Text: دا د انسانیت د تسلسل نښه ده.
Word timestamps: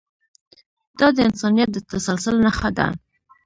دا 0.99 1.07
د 1.15 1.17
انسانیت 1.27 1.69
د 1.73 1.77
تسلسل 1.91 2.35
نښه 2.45 2.69
ده. 2.77 2.87